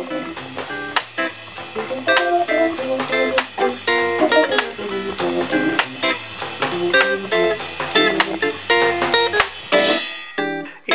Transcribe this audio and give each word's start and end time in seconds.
You 0.00 0.06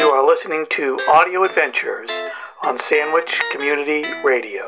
are 0.10 0.26
listening 0.26 0.66
to 0.72 1.00
Audio 1.14 1.44
Adventures 1.44 2.10
on 2.64 2.80
Sandwich 2.80 3.40
Community 3.52 4.04
Radio. 4.24 4.66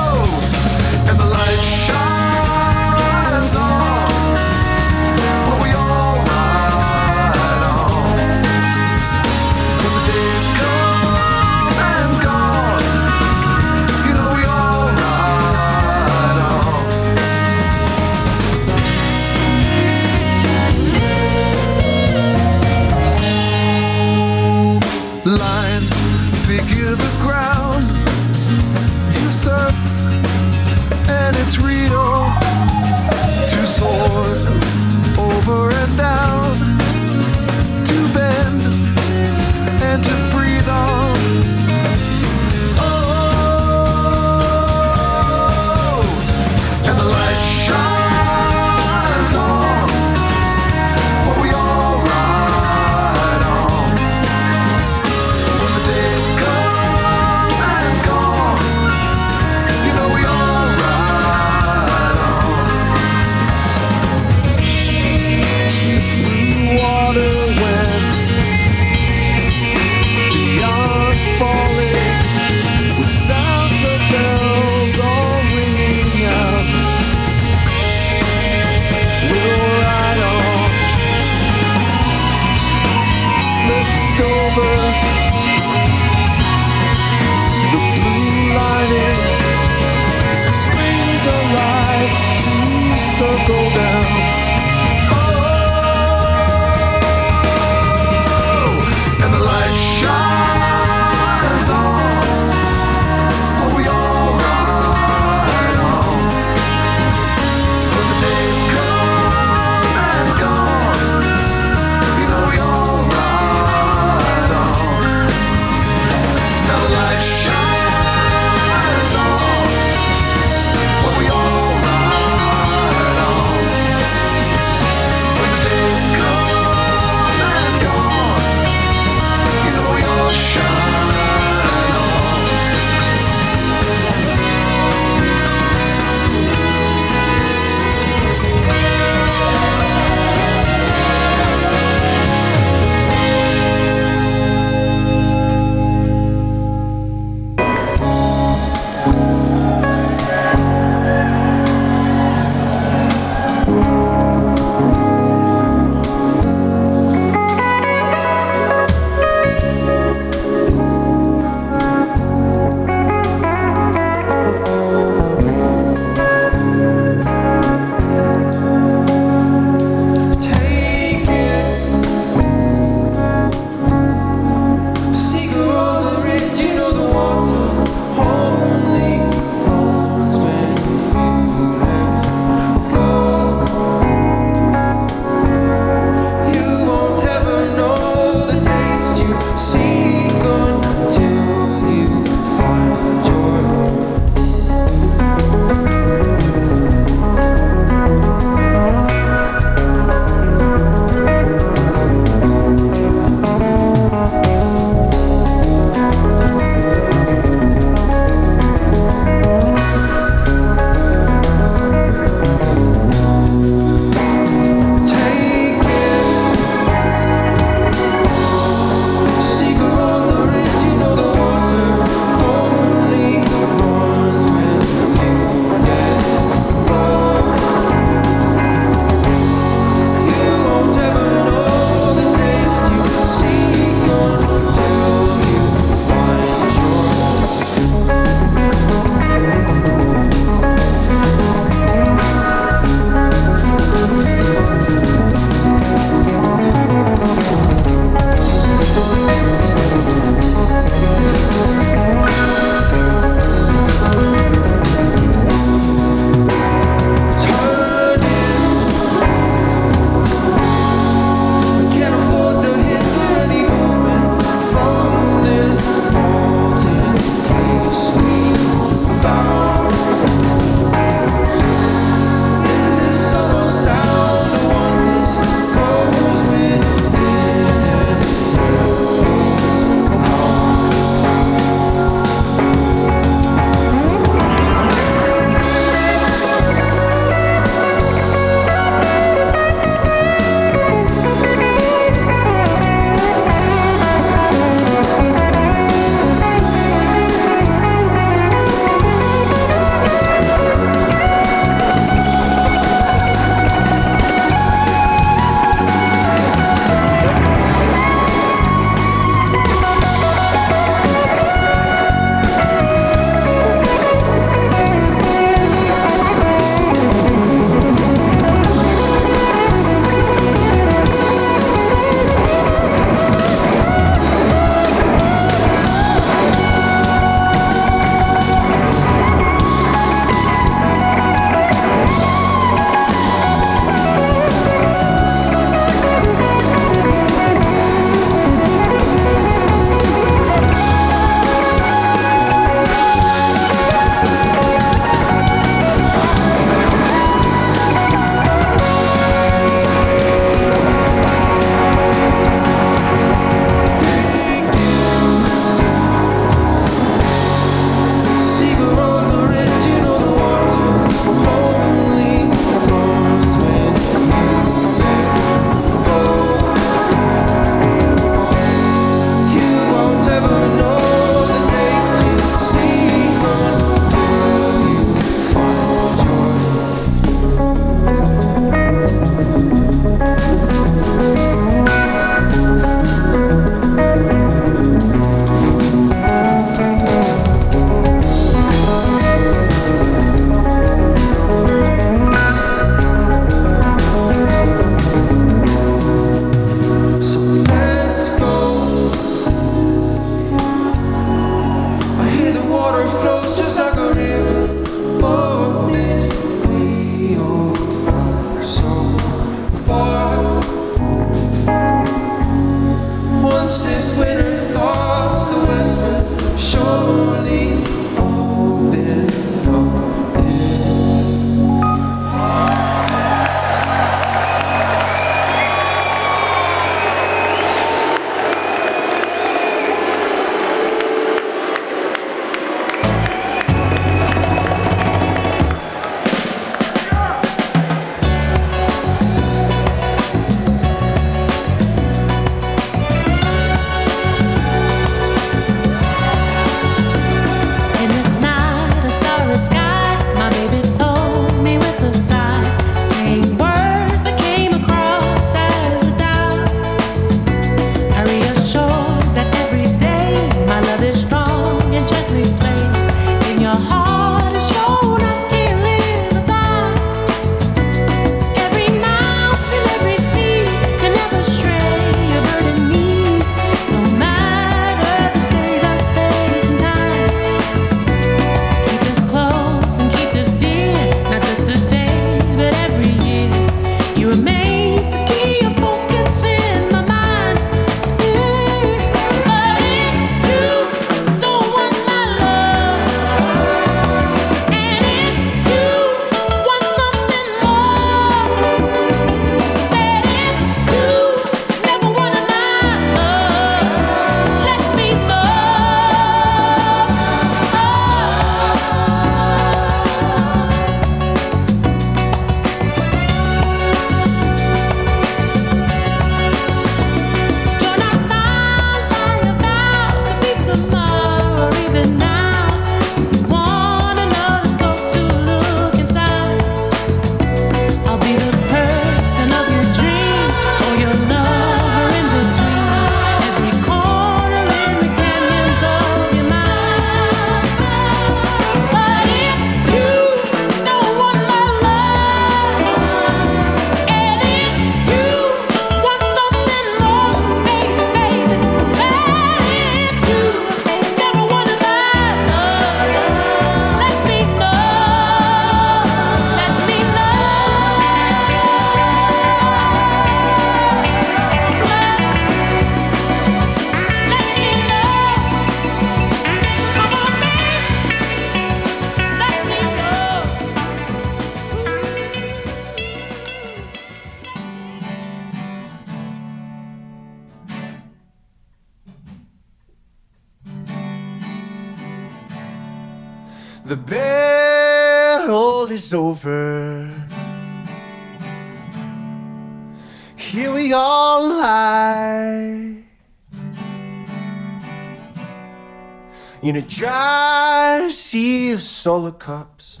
solar 599.06 599.30
cups. 599.30 600.00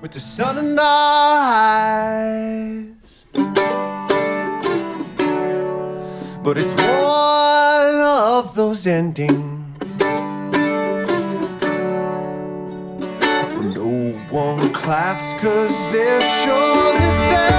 With 0.00 0.12
the 0.12 0.20
sun 0.20 0.56
in 0.56 0.78
our 0.78 1.40
eyes. 1.42 3.26
But 6.44 6.58
it's 6.58 6.74
one 6.80 8.00
of 8.04 8.54
those 8.54 8.86
endings 8.86 9.80
where 13.56 13.70
no 13.74 14.12
one 14.30 14.72
claps, 14.72 15.32
cause 15.42 15.76
they're 15.92 16.20
sure 16.20 16.92
that 17.00 17.30
they're. 17.30 17.55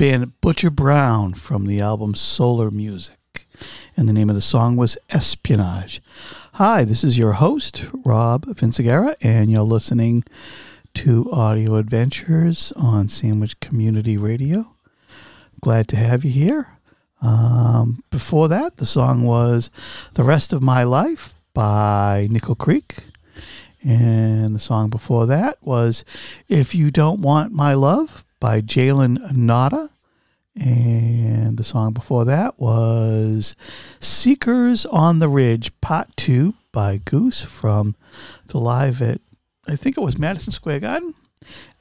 Band 0.00 0.40
Butcher 0.40 0.70
Brown 0.70 1.34
from 1.34 1.66
the 1.66 1.82
album 1.82 2.14
Solar 2.14 2.70
Music. 2.70 3.46
And 3.98 4.08
the 4.08 4.14
name 4.14 4.30
of 4.30 4.34
the 4.34 4.40
song 4.40 4.76
was 4.76 4.96
Espionage. 5.10 6.00
Hi, 6.54 6.84
this 6.84 7.04
is 7.04 7.18
your 7.18 7.32
host, 7.32 7.84
Rob 8.02 8.46
Vincigera, 8.46 9.14
and 9.20 9.50
you're 9.50 9.60
listening 9.60 10.24
to 10.94 11.30
Audio 11.30 11.74
Adventures 11.74 12.72
on 12.76 13.08
Sandwich 13.08 13.60
Community 13.60 14.16
Radio. 14.16 14.74
Glad 15.60 15.86
to 15.88 15.96
have 15.96 16.24
you 16.24 16.30
here. 16.30 16.78
Um, 17.20 18.02
before 18.08 18.48
that, 18.48 18.78
the 18.78 18.86
song 18.86 19.24
was 19.24 19.68
The 20.14 20.24
Rest 20.24 20.54
of 20.54 20.62
My 20.62 20.82
Life 20.82 21.34
by 21.52 22.26
Nickel 22.30 22.54
Creek. 22.54 23.00
And 23.84 24.54
the 24.54 24.60
song 24.60 24.88
before 24.88 25.26
that 25.26 25.58
was 25.60 26.06
If 26.48 26.74
You 26.74 26.90
Don't 26.90 27.20
Want 27.20 27.52
My 27.52 27.74
Love 27.74 28.24
by 28.40 28.60
Jalen 28.62 29.18
Ngonda. 29.32 29.90
And 30.56 31.56
the 31.56 31.64
song 31.64 31.92
before 31.92 32.24
that 32.24 32.58
was 32.58 33.54
Seekers 34.00 34.84
on 34.86 35.18
the 35.18 35.28
Ridge, 35.28 35.70
Part 35.80 36.16
2 36.16 36.54
by 36.72 36.98
Goose 36.98 37.44
from 37.44 37.94
the 38.48 38.58
live 38.58 39.00
at, 39.00 39.20
I 39.68 39.76
think 39.76 39.96
it 39.96 40.00
was 40.00 40.18
Madison 40.18 40.52
Square 40.52 40.80
Garden. 40.80 41.14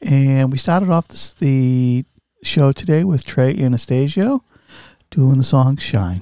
And 0.02 0.52
we 0.52 0.58
started 0.58 0.90
off 0.90 1.08
this, 1.08 1.34
the 1.34 2.06
show 2.44 2.72
today 2.72 3.04
with 3.04 3.26
Trey 3.26 3.56
Anastasio 3.56 4.44
doing 5.10 5.38
the 5.38 5.44
song 5.44 5.78
Shine. 5.78 6.22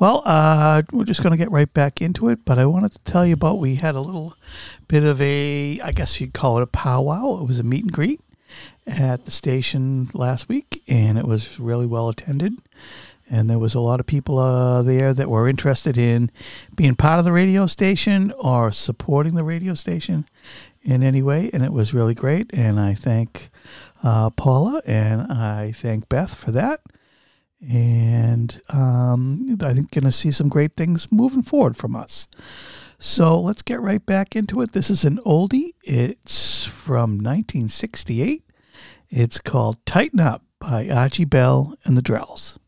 Well, 0.00 0.22
uh, 0.24 0.82
we're 0.92 1.04
just 1.04 1.22
going 1.22 1.32
to 1.32 1.36
get 1.36 1.50
right 1.50 1.72
back 1.72 2.00
into 2.00 2.28
it, 2.28 2.44
but 2.44 2.58
I 2.58 2.66
wanted 2.66 2.92
to 2.92 2.98
tell 3.00 3.26
you 3.26 3.34
about 3.34 3.58
we 3.58 3.74
had 3.74 3.96
a 3.96 4.00
little 4.00 4.34
bit 4.86 5.04
of 5.04 5.20
a, 5.20 5.80
I 5.82 5.92
guess 5.92 6.20
you'd 6.20 6.34
call 6.34 6.58
it 6.58 6.62
a 6.62 6.68
powwow. 6.68 7.40
It 7.40 7.46
was 7.46 7.58
a 7.58 7.64
meet 7.64 7.82
and 7.82 7.92
greet 7.92 8.20
at 8.88 9.24
the 9.24 9.30
station 9.30 10.10
last 10.14 10.48
week, 10.48 10.82
and 10.88 11.18
it 11.18 11.26
was 11.26 11.60
really 11.60 11.86
well 11.86 12.08
attended. 12.08 12.54
And 13.30 13.50
there 13.50 13.58
was 13.58 13.74
a 13.74 13.80
lot 13.80 14.00
of 14.00 14.06
people 14.06 14.38
uh, 14.38 14.82
there 14.82 15.12
that 15.12 15.28
were 15.28 15.48
interested 15.48 15.98
in 15.98 16.30
being 16.74 16.96
part 16.96 17.18
of 17.18 17.26
the 17.26 17.32
radio 17.32 17.66
station 17.66 18.32
or 18.38 18.72
supporting 18.72 19.34
the 19.34 19.44
radio 19.44 19.74
station 19.74 20.26
in 20.82 21.02
any 21.02 21.20
way, 21.20 21.50
and 21.52 21.62
it 21.62 21.72
was 21.72 21.92
really 21.92 22.14
great. 22.14 22.50
And 22.54 22.80
I 22.80 22.94
thank 22.94 23.50
uh, 24.02 24.30
Paula 24.30 24.80
and 24.86 25.30
I 25.30 25.72
thank 25.72 26.08
Beth 26.08 26.34
for 26.34 26.52
that. 26.52 26.80
And 27.60 28.60
um, 28.68 29.58
I 29.60 29.74
think 29.74 29.90
going 29.90 30.04
to 30.04 30.12
see 30.12 30.30
some 30.30 30.48
great 30.48 30.76
things 30.76 31.10
moving 31.10 31.42
forward 31.42 31.76
from 31.76 31.96
us. 31.96 32.28
So 32.98 33.38
let's 33.40 33.62
get 33.62 33.80
right 33.80 34.04
back 34.04 34.34
into 34.34 34.60
it. 34.60 34.72
This 34.72 34.90
is 34.90 35.04
an 35.04 35.18
oldie. 35.26 35.72
It's 35.82 36.64
from 36.64 37.18
1968. 37.18 38.42
It's 39.10 39.40
called 39.40 39.84
Tighten 39.86 40.20
Up 40.20 40.42
by 40.58 40.88
Archie 40.90 41.24
Bell 41.24 41.74
and 41.84 41.96
the 41.96 42.02
Drells. 42.02 42.58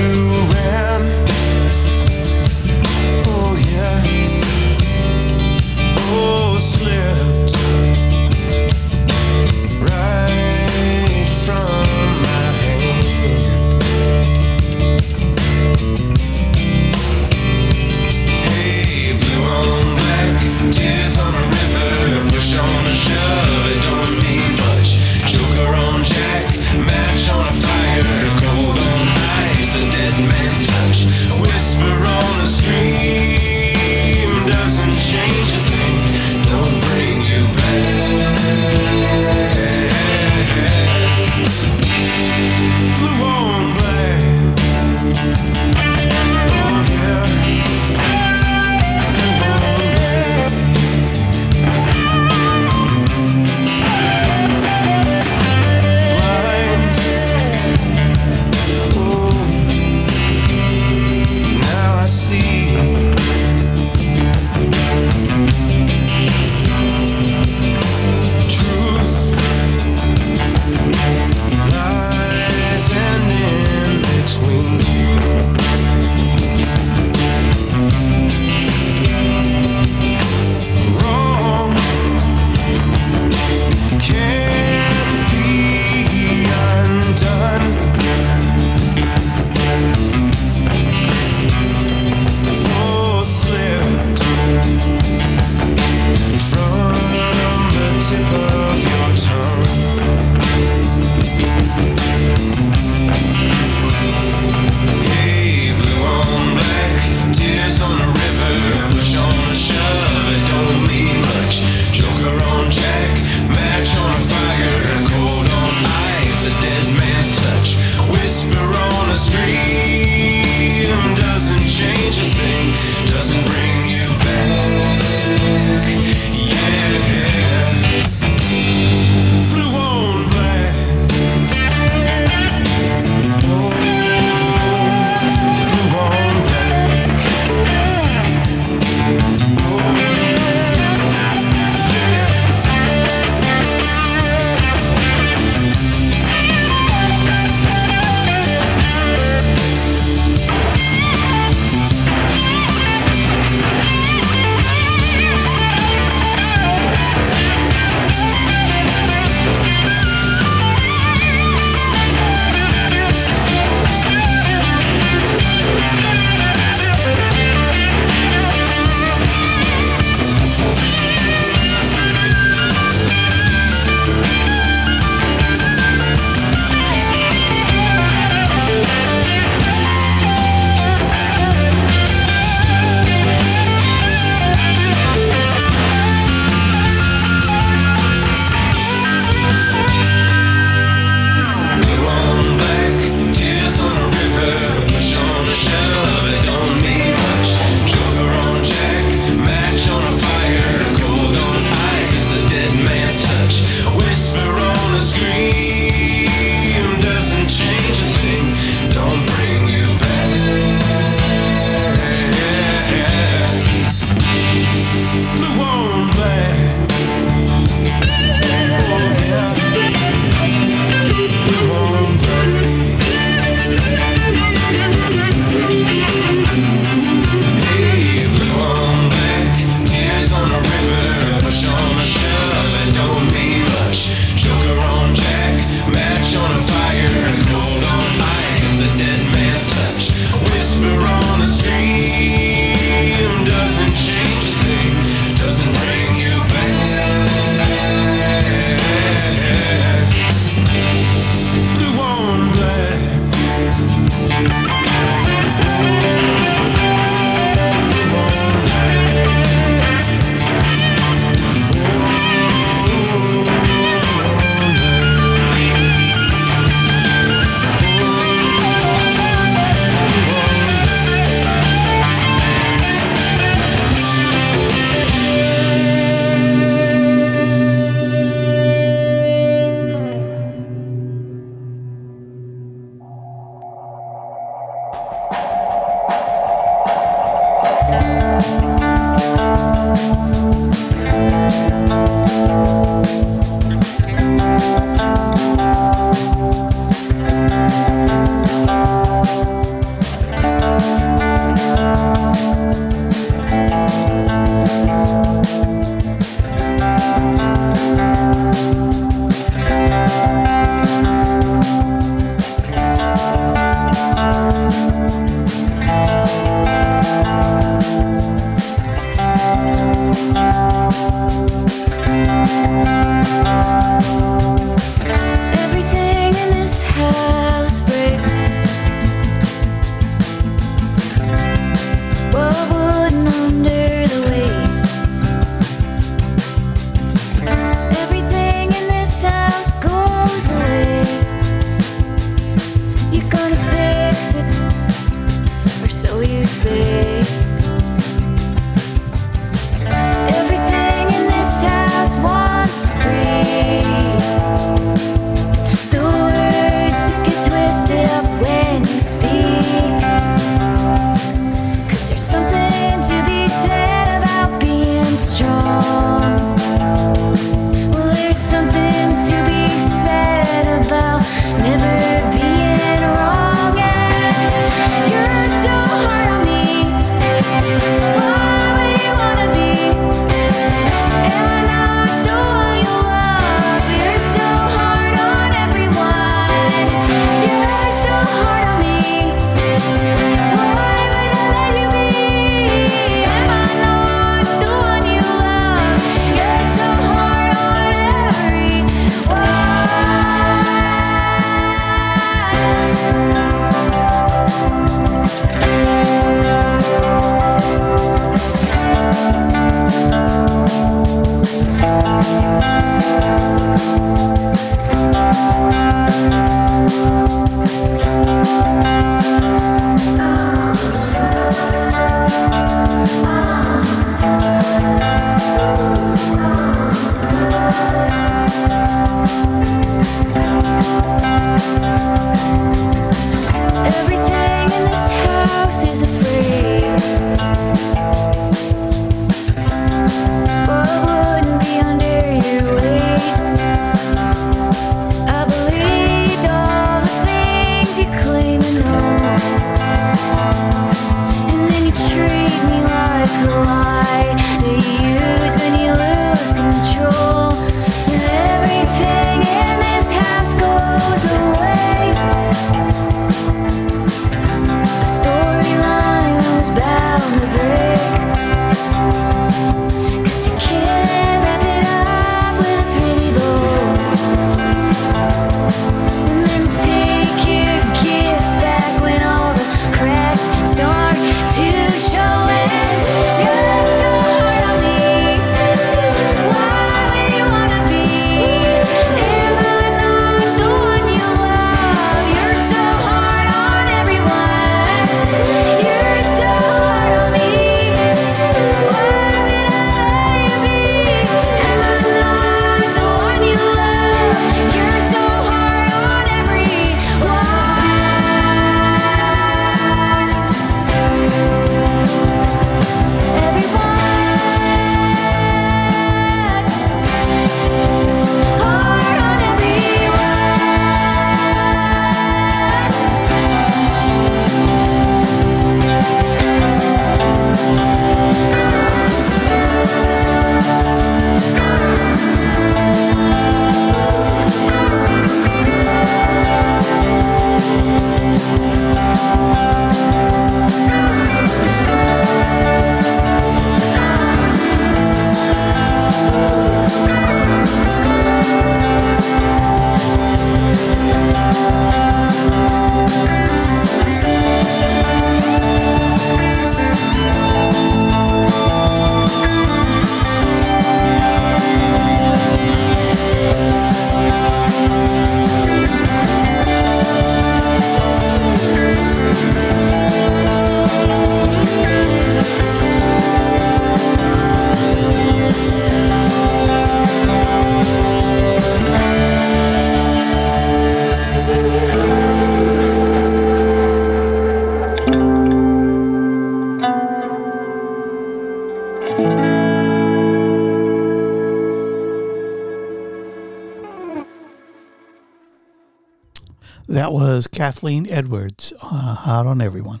Was 597.30 597.46
Kathleen 597.46 598.10
Edwards, 598.10 598.72
uh, 598.82 599.14
Hard 599.14 599.46
on 599.46 599.62
Everyone. 599.62 600.00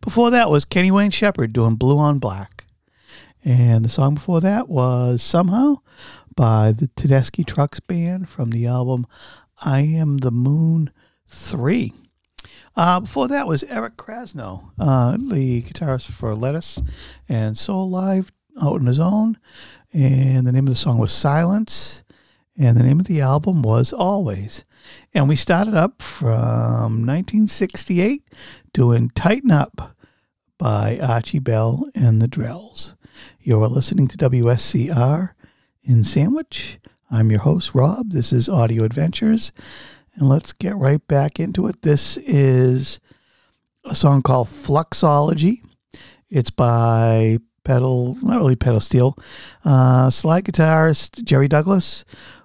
Before 0.00 0.28
that 0.32 0.50
was 0.50 0.64
Kenny 0.64 0.90
Wayne 0.90 1.12
Shepherd 1.12 1.52
doing 1.52 1.76
Blue 1.76 1.98
on 1.98 2.18
Black. 2.18 2.64
And 3.44 3.84
the 3.84 3.88
song 3.88 4.16
before 4.16 4.40
that 4.40 4.68
was 4.68 5.22
Somehow 5.22 5.76
by 6.34 6.72
the 6.72 6.88
Tedeschi 6.88 7.46
Trucks 7.46 7.78
Band 7.78 8.28
from 8.28 8.50
the 8.50 8.66
album 8.66 9.06
I 9.60 9.82
Am 9.82 10.16
the 10.16 10.32
Moon 10.32 10.90
3. 11.28 11.92
Uh, 12.74 13.00
before 13.00 13.28
that 13.28 13.46
was 13.46 13.62
Eric 13.62 13.96
Krasno, 13.96 14.70
uh, 14.80 15.12
the 15.12 15.62
guitarist 15.62 16.10
for 16.10 16.34
Lettuce 16.34 16.82
and 17.28 17.54
Soulive 17.54 18.30
out 18.60 18.80
on 18.80 18.86
his 18.86 18.98
own. 18.98 19.38
And 19.92 20.44
the 20.44 20.50
name 20.50 20.66
of 20.66 20.72
the 20.72 20.76
song 20.76 20.98
was 20.98 21.12
Silence. 21.12 22.02
And 22.58 22.76
the 22.76 22.82
name 22.82 22.98
of 22.98 23.06
the 23.06 23.20
album 23.20 23.62
was 23.62 23.92
Always. 23.92 24.64
And 25.14 25.28
we 25.28 25.36
started 25.36 25.74
up 25.74 26.02
from 26.02 27.06
1968 27.06 28.22
doing 28.72 29.10
Tighten 29.10 29.50
Up 29.50 29.96
by 30.58 30.98
Archie 30.98 31.38
Bell 31.38 31.88
and 31.94 32.20
the 32.20 32.28
Drells. 32.28 32.94
You're 33.40 33.68
listening 33.68 34.08
to 34.08 34.16
WSCR 34.16 35.30
in 35.82 36.04
Sandwich. 36.04 36.78
I'm 37.10 37.30
your 37.30 37.40
host, 37.40 37.74
Rob. 37.74 38.10
This 38.10 38.32
is 38.32 38.48
Audio 38.48 38.84
Adventures. 38.84 39.52
And 40.14 40.28
let's 40.28 40.52
get 40.52 40.76
right 40.76 41.06
back 41.06 41.40
into 41.40 41.66
it. 41.68 41.82
This 41.82 42.16
is 42.18 43.00
a 43.84 43.94
song 43.94 44.22
called 44.22 44.48
Fluxology. 44.48 45.62
It's 46.28 46.50
by 46.50 47.38
pedal, 47.64 48.16
not 48.22 48.38
really 48.38 48.56
pedal 48.56 48.80
steel, 48.80 49.16
uh, 49.64 50.10
slide 50.10 50.44
guitarist 50.44 51.22
Jerry 51.24 51.48
Douglas 51.48 52.04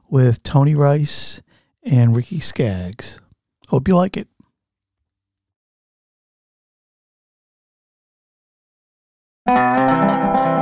with 0.10 0.44
Tony 0.44 0.76
Rice 0.76 1.42
and 1.86 2.16
Ricky 2.16 2.40
Skaggs. 2.40 3.20
Hope 3.70 3.88
you 3.88 3.96
like 3.96 4.18
it. 4.18 4.28
Thank 9.46 10.53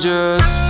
Just 0.00 0.63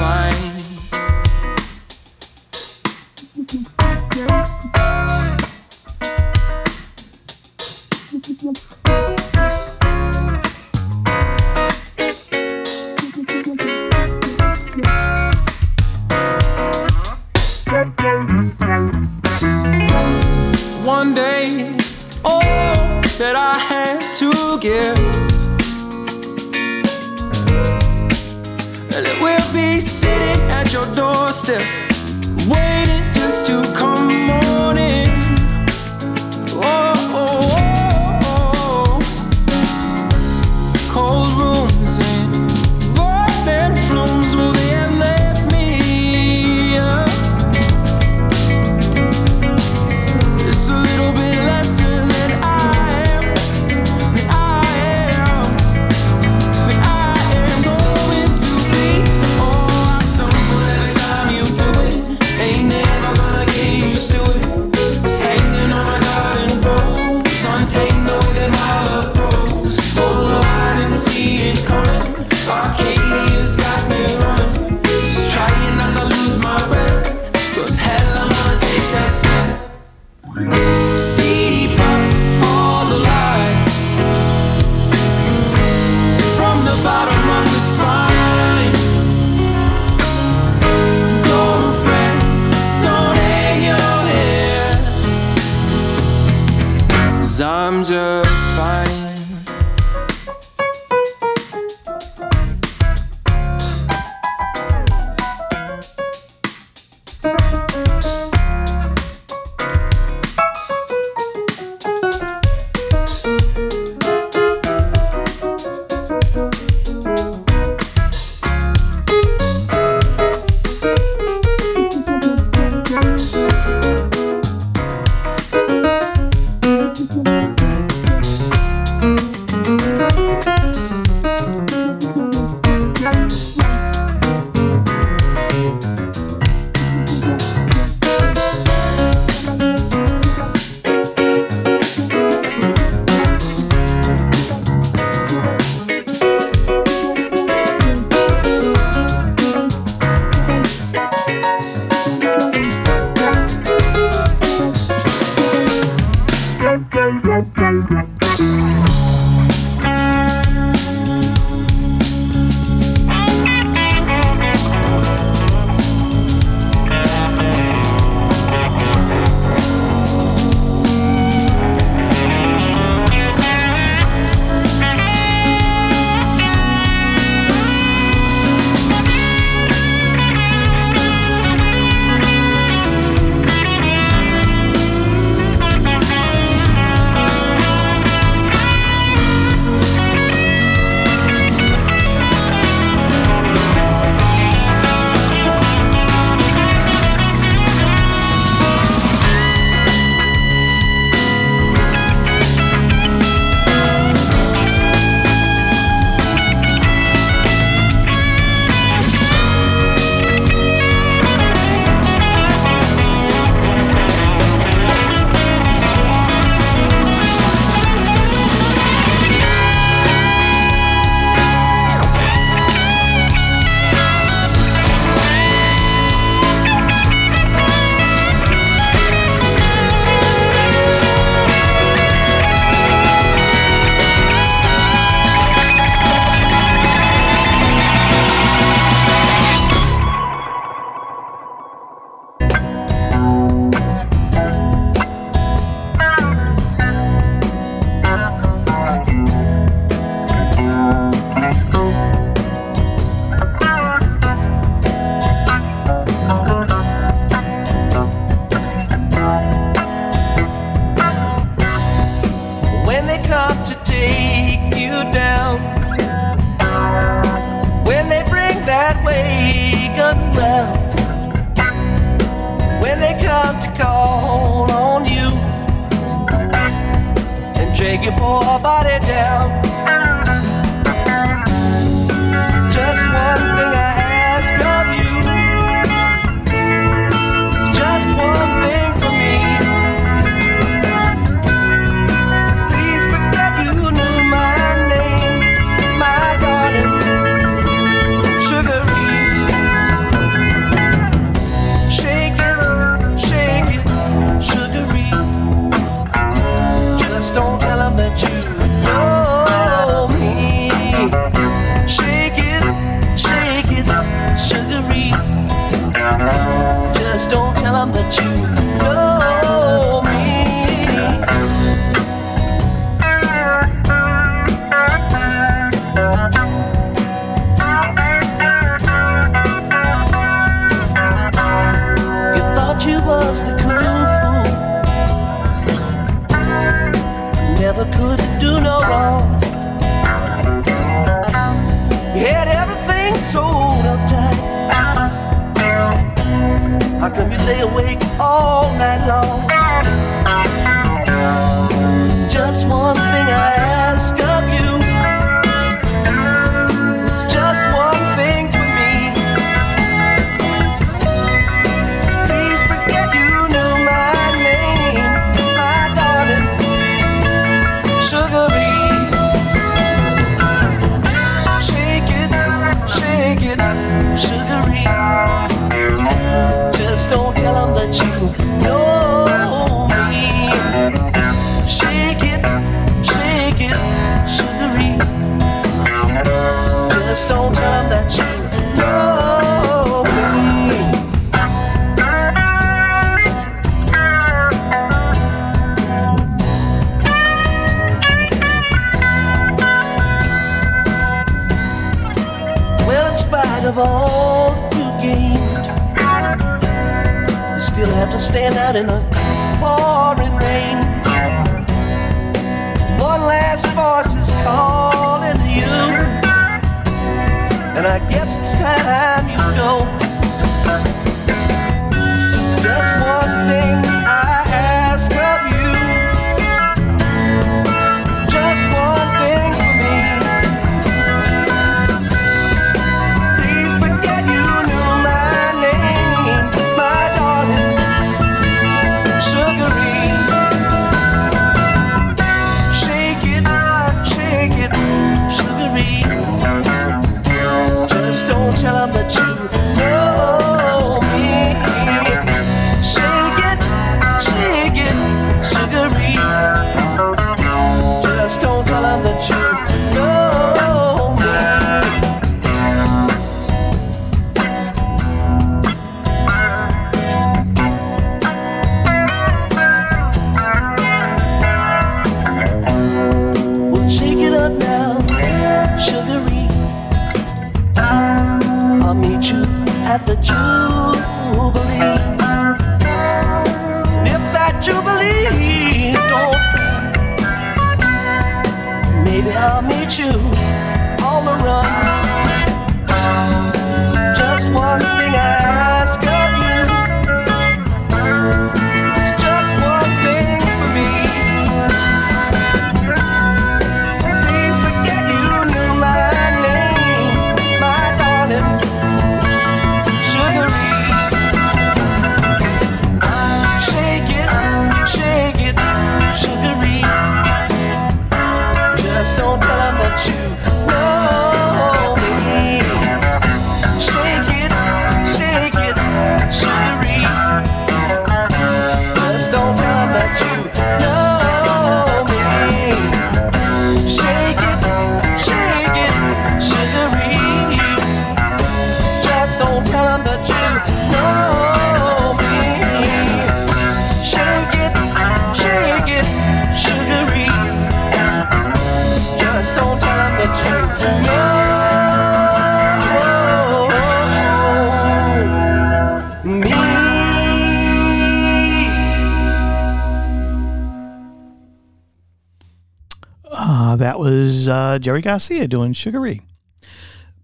Jerry 564.85 565.01
Garcia 565.01 565.49
doing 565.49 565.73
Sugaree. 565.73 566.21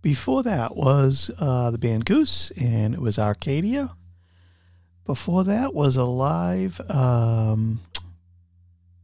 Before 0.00 0.42
that 0.44 0.76
was 0.76 1.30
uh, 1.38 1.70
the 1.70 1.76
band 1.76 2.06
Goose, 2.06 2.50
and 2.52 2.94
it 2.94 3.02
was 3.02 3.18
Arcadia. 3.18 3.90
Before 5.04 5.44
that 5.44 5.74
was 5.74 5.98
a 5.98 6.06
live 6.06 6.80
um, 6.88 7.82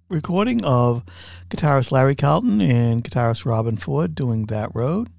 recording 0.08 0.64
of 0.64 1.04
guitarist 1.50 1.92
Larry 1.92 2.14
Carlton 2.14 2.62
and 2.62 3.04
guitarist 3.04 3.44
Robben 3.44 3.78
Ford 3.78 4.14
doing 4.14 4.46
That 4.46 4.74
Road. 4.74 5.10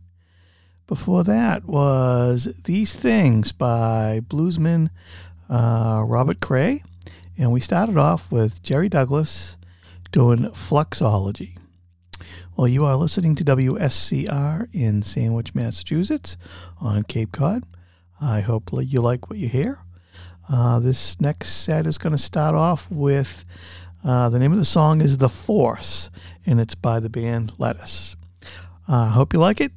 Before 0.88 1.24
that 1.24 1.66
was 1.66 2.52
These 2.64 2.96
Things 2.96 3.52
by 3.52 4.22
bluesman 4.28 4.90
uh, 5.48 6.04
Robert 6.08 6.40
Cray. 6.40 6.82
And 7.38 7.52
we 7.52 7.60
started 7.60 8.00
off 8.00 8.32
with 8.32 8.64
Jerry 8.64 8.90
Douglas 8.90 9.58
doing 10.12 10.50
Fluxology. 10.54 11.56
Well, 12.58 12.68
you 12.68 12.86
are 12.86 12.96
listening 12.96 13.36
to 13.36 13.44
WSCR 13.44 14.68
in 14.74 15.04
Sandwich, 15.04 15.54
Massachusetts 15.54 16.38
on 16.82 17.04
Cape 17.04 17.32
Cod. 17.32 17.64
I 18.20 18.40
hope 18.40 18.72
you 18.74 19.00
like 19.00 19.30
what 19.30 19.38
you 19.38 19.48
hear. 19.48 19.78
Uh, 20.50 20.80
this 20.80 21.22
next 21.22 21.50
set 21.50 21.86
is 21.86 22.00
going 22.00 22.14
to 22.14 22.18
start 22.18 22.56
off 22.56 22.90
with 22.90 23.46
uh, 24.04 24.30
the 24.30 24.40
name 24.40 24.54
of 24.54 24.58
the 24.58 24.66
song 24.66 25.02
is 25.02 25.20
The 25.20 25.30
Force, 25.30 26.10
and 26.48 26.60
it's 26.60 26.74
by 26.74 27.00
the 27.00 27.12
band 27.12 27.54
Lettuce. 27.60 28.16
I 28.88 29.04
uh, 29.04 29.10
hope 29.10 29.34
you 29.34 29.40
like 29.40 29.62
it. 29.62 29.72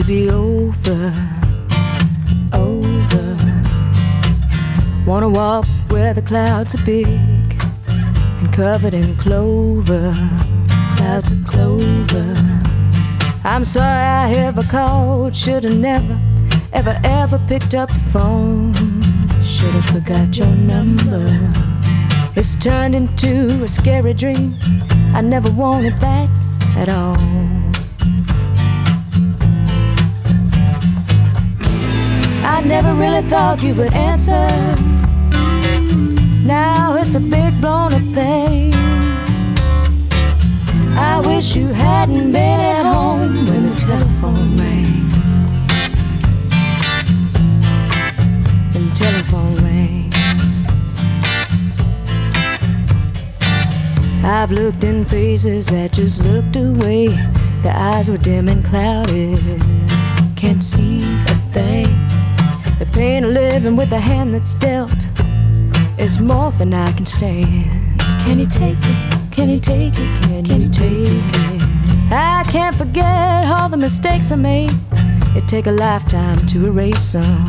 To 0.00 0.06
be 0.06 0.30
over. 0.30 1.12
Over. 2.52 3.36
Wanna 5.06 5.28
walk 5.28 5.66
where 5.88 6.14
the 6.14 6.22
clouds 6.22 6.74
are 6.74 6.84
big 6.84 7.06
and 7.86 8.52
covered 8.52 8.94
in 8.94 9.16
clover. 9.16 10.12
Clouds 10.96 11.30
of 11.30 11.46
clover. 11.46 12.36
I'm 13.44 13.64
sorry 13.64 14.06
I 14.06 14.32
ever 14.32 14.62
called. 14.62 15.36
Should've 15.36 15.76
never, 15.76 16.18
ever, 16.72 16.98
ever 17.04 17.38
picked 17.48 17.74
up 17.74 17.90
the 17.92 18.10
phone. 18.12 18.74
Should've 19.42 19.84
forgot 19.86 20.36
your 20.36 20.54
number. 20.54 21.26
It's 22.36 22.54
turned 22.56 22.94
into 22.94 23.64
a 23.64 23.68
scary 23.68 24.14
dream. 24.14 24.54
I 25.14 25.20
never 25.20 25.50
want 25.50 25.84
it 25.86 25.98
back 26.00 26.30
at 26.76 26.88
all. 26.88 27.39
Never 32.70 32.94
really 32.94 33.22
thought 33.28 33.60
you 33.64 33.74
would 33.74 33.92
answer. 33.94 34.46
Now 36.46 36.94
it's 36.94 37.16
a 37.16 37.20
big 37.20 37.60
blown 37.60 37.92
up 37.92 38.02
thing. 38.14 38.72
I 40.96 41.20
wish 41.26 41.56
you 41.56 41.66
hadn't 41.66 42.30
been 42.30 42.60
at 42.60 42.84
home 42.84 43.44
when 43.46 43.70
the 43.70 43.74
telephone 43.74 44.56
rang. 44.56 45.08
The 48.72 48.94
telephone 48.94 49.56
rang. 49.64 50.12
I've 54.24 54.52
looked 54.52 54.84
in 54.84 55.04
faces 55.04 55.66
that 55.70 55.92
just 55.92 56.22
looked 56.22 56.54
away. 56.54 57.08
The 57.64 57.72
eyes 57.74 58.08
were 58.08 58.16
dim 58.16 58.46
and 58.46 58.64
clouded. 58.64 59.69
Pain 63.00 63.24
of 63.24 63.30
living 63.30 63.76
with 63.76 63.88
the 63.88 63.98
hand 63.98 64.34
that's 64.34 64.52
dealt 64.56 65.08
is 65.98 66.20
more 66.20 66.52
than 66.52 66.74
I 66.74 66.92
can 66.92 67.06
stand. 67.06 67.98
Can 68.24 68.38
you 68.38 68.46
take 68.46 68.76
it? 68.78 69.32
Can 69.32 69.48
you 69.48 69.58
take 69.58 69.94
it? 69.96 70.22
Can, 70.24 70.60
you 70.60 70.68
take 70.68 71.24
it? 71.48 72.12
I 72.12 72.44
can't 72.52 72.76
forget 72.76 73.46
all 73.46 73.70
the 73.70 73.78
mistakes 73.78 74.30
I 74.32 74.36
made. 74.36 74.74
It 75.34 75.48
take 75.48 75.66
a 75.66 75.70
lifetime 75.70 76.46
to 76.48 76.66
erase 76.66 77.14
them. 77.14 77.48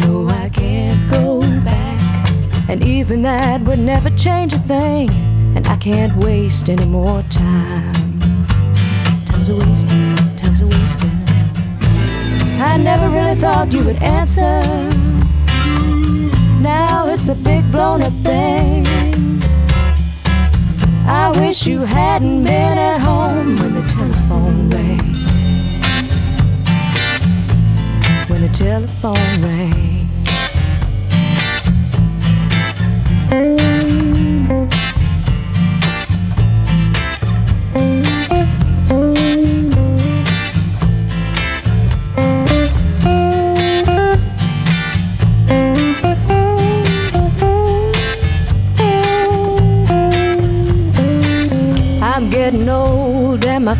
No, 0.00 0.30
I 0.30 0.48
can't 0.48 1.12
go 1.12 1.42
back. 1.62 2.30
And 2.70 2.82
even 2.82 3.20
that 3.20 3.60
would 3.66 3.78
never 3.78 4.08
change 4.08 4.54
a 4.54 4.60
thing. 4.60 5.10
And 5.54 5.68
I 5.68 5.76
can't 5.76 6.16
waste 6.24 6.70
any 6.70 6.86
more 6.86 7.22
time. 7.24 7.92
Time's 9.26 9.50
a 9.50 9.56
wasting. 9.56 10.25
I 12.76 12.78
never 12.78 13.08
really 13.08 13.36
thought 13.36 13.72
you 13.72 13.82
would 13.84 14.02
answer. 14.02 14.60
Now 16.60 17.06
it's 17.08 17.28
a 17.30 17.34
big 17.34 17.64
blown 17.72 18.02
up 18.02 18.12
thing. 18.22 18.84
I 21.06 21.32
wish 21.36 21.66
you 21.66 21.78
hadn't 21.80 22.44
been 22.44 22.76
at 22.76 22.98
home 22.98 23.56
when 23.56 23.72
the 23.72 23.88
telephone 23.88 24.68
rang. 24.68 24.98
When 28.28 28.42
the 28.42 28.50
telephone 28.52 29.40
rang. 29.40 29.96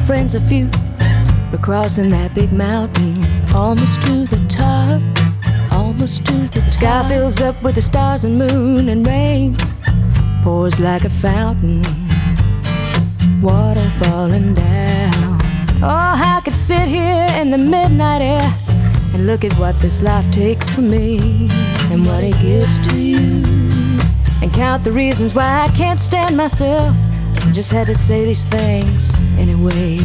Friends 0.06 0.36
are 0.36 0.40
few. 0.40 0.70
We're 1.50 1.58
crossing 1.60 2.10
that 2.10 2.32
big 2.32 2.52
mountain, 2.52 3.26
almost 3.52 4.00
to 4.02 4.24
the 4.24 4.40
top, 4.48 5.02
almost 5.72 6.24
to 6.26 6.32
the 6.32 6.60
sky 6.60 7.08
fills 7.08 7.40
up 7.40 7.60
with 7.64 7.74
the 7.74 7.82
stars 7.82 8.24
and 8.24 8.38
moon 8.38 8.88
and 8.88 9.04
rain 9.04 9.56
pours 10.44 10.78
like 10.78 11.04
a 11.04 11.10
fountain, 11.10 11.82
water 13.42 13.90
falling 14.02 14.54
down. 14.54 15.40
Oh, 15.82 16.14
I 16.24 16.40
could 16.44 16.56
sit 16.56 16.86
here 16.86 17.26
in 17.40 17.50
the 17.50 17.58
midnight 17.58 18.22
air 18.22 18.54
and 19.12 19.26
look 19.26 19.44
at 19.44 19.52
what 19.54 19.74
this 19.80 20.02
life 20.02 20.30
takes 20.30 20.70
from 20.70 20.88
me 20.88 21.48
and 21.90 22.06
what 22.06 22.22
it 22.22 22.38
gives 22.40 22.78
to 22.90 22.96
you, 22.96 23.42
and 24.40 24.52
count 24.54 24.84
the 24.84 24.92
reasons 24.92 25.34
why 25.34 25.64
I 25.64 25.68
can't 25.76 25.98
stand 25.98 26.36
myself. 26.36 26.94
Just 27.56 27.72
had 27.72 27.86
to 27.86 27.94
say 27.94 28.22
these 28.26 28.44
things 28.44 29.14
anyway. 29.38 29.98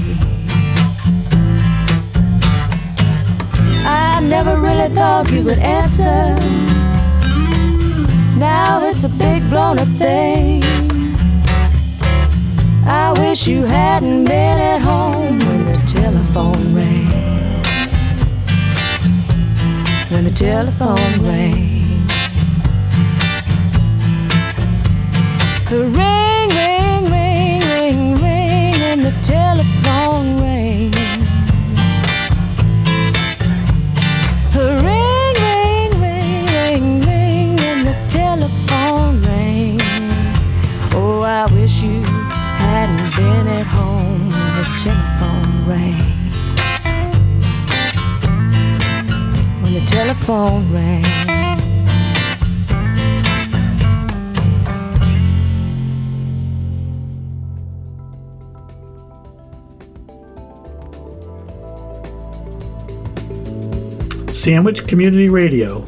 I 3.83 4.21
never 4.23 4.55
really 4.55 4.87
thought 4.95 5.29
you 5.29 5.43
would 5.43 5.57
answer. 5.57 6.33
Now 8.39 8.87
it's 8.87 9.03
a 9.03 9.09
big 9.09 9.49
blown 9.49 9.79
up 9.79 9.89
thing. 9.89 10.63
I 12.85 13.13
wish 13.17 13.45
you 13.45 13.63
hadn't 13.65 14.23
been 14.23 14.57
at 14.57 14.81
home 14.81 15.37
when 15.39 15.65
the 15.73 15.83
telephone 15.85 16.73
rang. 16.73 17.07
When 20.09 20.23
the 20.23 20.31
telephone 20.31 21.21
rang. 21.21 21.67
Ring, 25.69 26.20
telephone 29.23 30.41
rang. 30.41 30.91
The 34.51 34.67
ring, 34.85 35.33
ring, 35.45 35.91
ring, 36.01 36.45
ring, 36.47 36.99
ring, 37.01 37.59
and 37.61 37.87
the 37.87 37.95
telephone 38.09 39.21
rang. 39.21 39.79
Oh, 40.93 41.21
I 41.21 41.45
wish 41.53 41.83
you 41.83 42.01
hadn't 42.01 43.15
been 43.15 43.47
at 43.59 43.67
home 43.67 44.29
when 44.29 44.55
the 44.57 44.67
telephone 44.77 45.51
rang. 45.69 46.01
When 49.61 49.73
the 49.73 49.85
telephone 49.85 50.73
rang. 50.73 51.10
Sandwich 64.41 64.87
Community 64.87 65.29
Radio, 65.29 65.81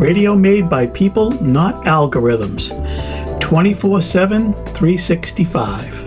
radio 0.00 0.34
made 0.34 0.70
by 0.70 0.86
people, 0.86 1.30
not 1.42 1.84
algorithms, 1.84 2.72
24 3.38 4.00
7, 4.00 4.54
365. 4.54 5.97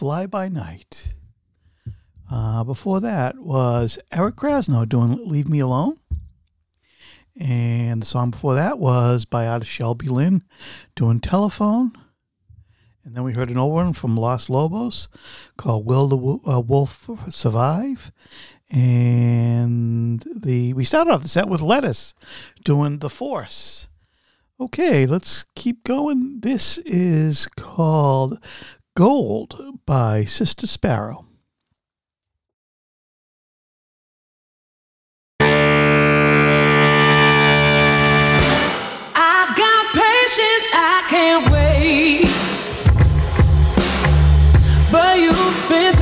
Fly 0.00 0.24
By 0.24 0.48
Night. 0.48 1.12
Uh, 2.30 2.64
before 2.64 3.00
that 3.00 3.36
was 3.36 3.98
Eric 4.10 4.36
Krasno 4.36 4.88
doing 4.88 5.28
Leave 5.28 5.46
Me 5.46 5.58
Alone. 5.58 5.98
And 7.38 8.00
the 8.00 8.06
song 8.06 8.30
before 8.30 8.54
that 8.54 8.78
was 8.78 9.26
by 9.26 9.46
Otis 9.46 9.68
Shelby 9.68 10.08
Lynne 10.08 10.42
doing 10.96 11.20
Telephone. 11.20 11.92
And 13.04 13.14
then 13.14 13.24
we 13.24 13.34
heard 13.34 13.50
an 13.50 13.58
old 13.58 13.74
one 13.74 13.92
from 13.92 14.16
Los 14.16 14.48
Lobos 14.48 15.10
called 15.58 15.84
Will 15.84 16.08
the 16.08 16.50
uh, 16.50 16.60
Wolf 16.60 17.10
Survive? 17.28 18.10
And 18.70 20.20
the 20.34 20.72
we 20.72 20.86
started 20.86 21.10
off 21.10 21.20
the 21.20 21.28
set 21.28 21.46
with 21.46 21.60
Lettuce 21.60 22.14
doing 22.64 23.00
The 23.00 23.10
Force. 23.10 23.90
Okay, 24.58 25.04
let's 25.04 25.44
keep 25.54 25.84
going. 25.84 26.40
This 26.40 26.78
is 26.78 27.46
called 27.48 28.38
Gold 28.96 29.60
by 29.86 30.24
Sister 30.24 30.66
Sparrow. 30.66 31.26
I 40.72 41.02
can't 41.08 41.50
wait. 41.50 42.26
But 44.92 45.18
you've 45.18 45.68
been 45.68 45.94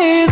please 0.00 0.29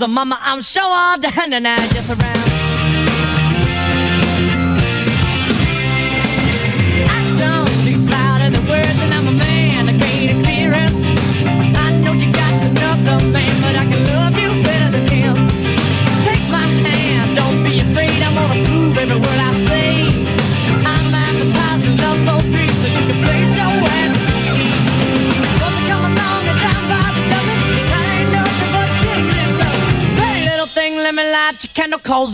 mama. 0.00 0.38
I'm 0.40 0.60
sure 0.60 0.82
all 0.84 1.18
the 1.18 1.30
henna 1.30 1.60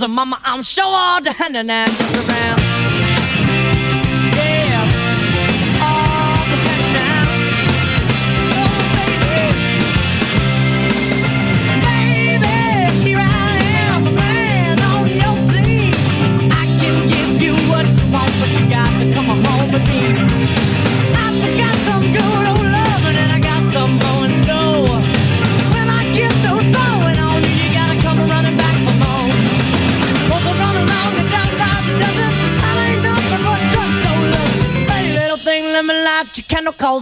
And 0.03 0.15
mama, 0.15 0.41
I'm 0.45 0.63
sure 0.63 0.85
all 0.87 1.21
the 1.21 1.33
hand 1.33 1.57
and 1.57 1.71
around. 1.71 2.90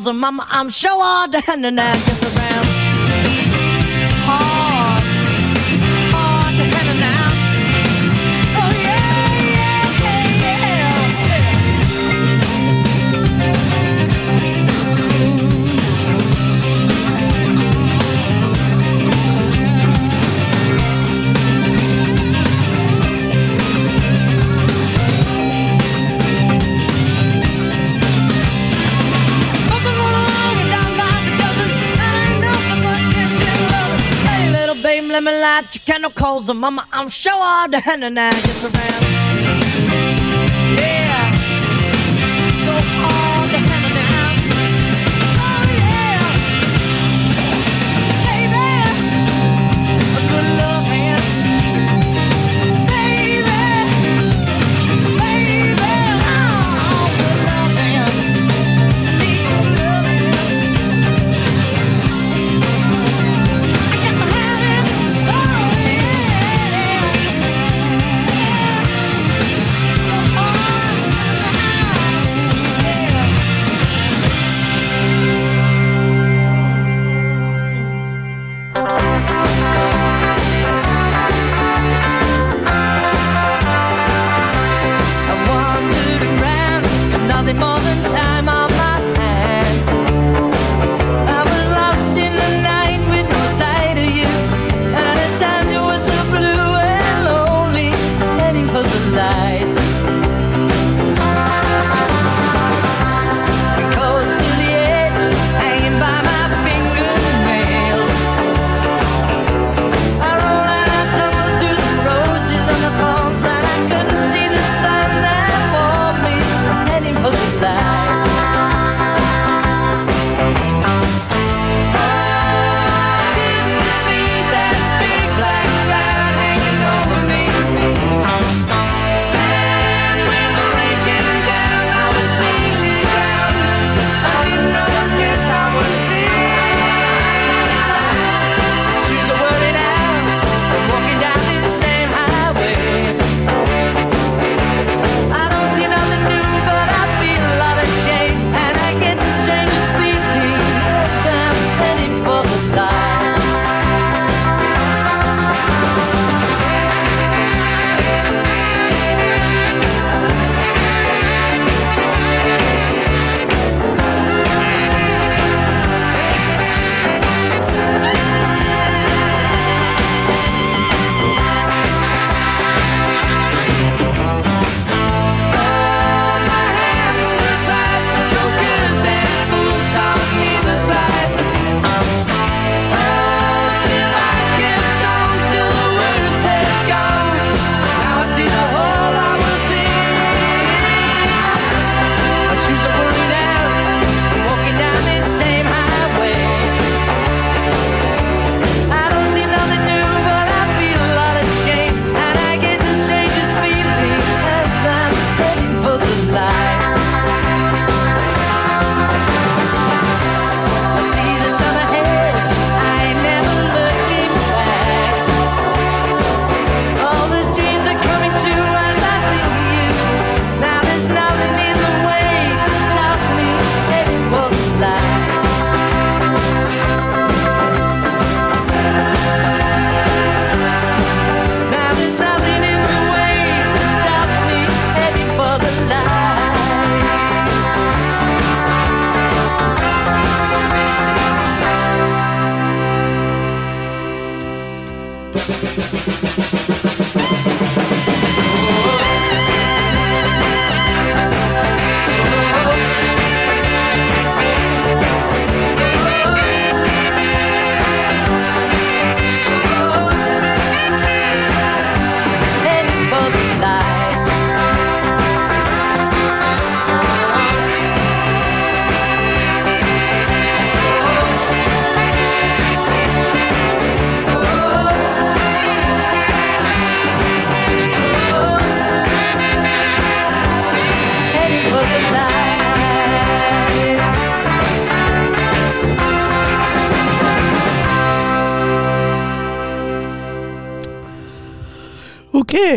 and 0.07 0.21
mama, 0.21 0.47
I'm 0.49 0.69
sure 0.69 0.91
all 0.93 1.29
down 1.29 1.65
and 1.65 1.81
I'm 1.81 2.01
around. 2.37 2.88
let 35.21 35.35
me 35.35 35.41
light 35.41 35.75
your 35.75 35.83
candle 35.85 36.11
coals, 36.13 36.49
and 36.49 36.61
mama, 36.61 36.87
I'm 36.93 37.09
sure 37.09 37.33
all 37.35 37.69
the 37.69 37.81
henna 37.81 38.09
now, 38.09 38.31
yes 38.31 38.65
I. 38.65 39.28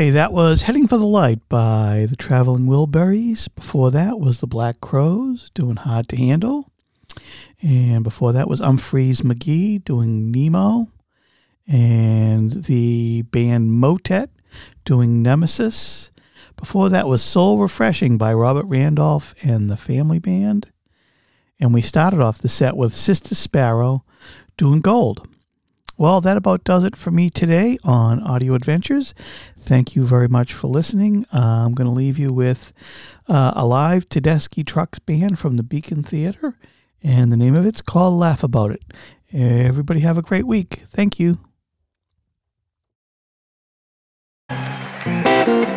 Okay, 0.02 0.10
that 0.10 0.34
was 0.34 0.64
Heading 0.64 0.88
for 0.88 0.98
the 0.98 1.06
Light 1.06 1.48
by 1.48 2.08
the 2.10 2.16
Traveling 2.16 2.66
Wilburys. 2.66 3.48
Before 3.54 3.92
that 3.92 4.20
was 4.20 4.40
The 4.40 4.48
Black 4.48 4.82
Crowes 4.82 5.52
doing 5.54 5.76
Hard 5.76 6.08
to 6.08 6.18
Handle. 6.18 6.72
And 7.62 8.04
before 8.04 8.34
that 8.34 8.50
was 8.50 8.62
Umphrey's 8.62 9.22
McGee 9.22 9.84
doing 9.84 10.32
Nemo. 10.32 10.88
And 11.68 12.64
the 12.64 13.22
band 13.30 13.74
Motet 13.74 14.32
doing 14.86 15.22
Nemesis. 15.22 16.10
Before 16.58 16.90
that 16.90 17.08
was 17.08 17.22
Soul 17.22 17.60
Refreshing 17.60 18.18
by 18.18 18.34
Robert 18.34 18.66
Randolph 18.66 19.36
and 19.44 19.70
the 19.70 19.78
Family 19.78 20.18
Band. 20.18 20.72
And 21.60 21.76
we 21.76 21.84
started 21.84 22.22
off 22.22 22.40
the 22.40 22.50
set 22.50 22.76
with 22.76 22.96
Sister 22.96 23.36
Sparrow 23.36 24.04
doing 24.58 24.82
Gold. 24.82 25.28
Well, 26.02 26.20
that 26.22 26.36
about 26.36 26.64
does 26.64 26.84
it 26.84 26.96
for 26.96 27.12
me 27.12 27.30
today 27.30 27.78
on 27.84 28.24
Audio 28.24 28.56
Adventures. 28.56 29.14
Thank 29.56 29.96
you 29.96 30.04
very 30.04 30.28
much 30.28 30.52
for 30.52 30.66
listening. 30.66 31.28
Uh, 31.32 31.38
I'm 31.38 31.76
going 31.76 31.86
to 31.86 31.94
leave 31.94 32.18
you 32.18 32.34
with 32.34 32.74
uh, 33.30 33.52
a 33.56 33.68
live 33.68 34.10
Tedeschi 34.10 34.66
Trucks 34.66 34.98
band 34.98 35.38
from 35.38 35.58
the 35.58 35.64
Beacon 35.64 36.02
Theater, 36.02 36.58
and 37.04 37.32
the 37.32 37.38
name 37.38 37.54
of 37.54 37.68
it's 37.68 37.84
called 37.84 38.16
Laugh 38.16 38.42
About 38.42 38.72
It. 38.72 38.84
Everybody 39.32 40.00
have 40.00 40.18
a 40.18 40.24
great 40.24 40.48
week. 40.48 40.86
Thank 40.88 41.20
you. 41.20 41.38
You 44.50 45.71